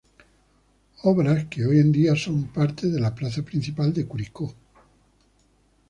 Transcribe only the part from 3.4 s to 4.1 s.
principal de